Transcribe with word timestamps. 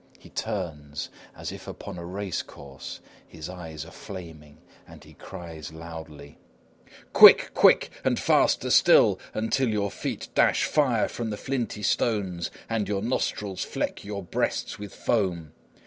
He 0.17 0.31
turns, 0.31 1.09
as 1.37 1.51
if 1.51 1.67
upon 1.67 1.99
a 1.99 2.05
racecourse; 2.07 3.01
his 3.27 3.49
eyes 3.49 3.85
are 3.85 3.91
flaming 3.91 4.57
and 4.87 5.03
he 5.03 5.13
cries 5.13 5.71
loudly:_] 5.71 6.37
NERO. 6.89 6.97
Quick! 7.13 7.51
Quick! 7.53 7.91
And 8.03 8.19
faster 8.19 8.71
still, 8.71 9.19
until 9.35 9.69
your 9.69 9.91
feet 9.91 10.29
dash 10.33 10.63
fire 10.63 11.07
from 11.07 11.29
the 11.29 11.37
flinty 11.37 11.83
stones 11.83 12.49
and 12.67 12.87
your 12.87 13.03
nostrils 13.03 13.63
fleck 13.63 14.03
your 14.03 14.23
breasts 14.23 14.79
with 14.79 14.91
foam. 14.95 15.51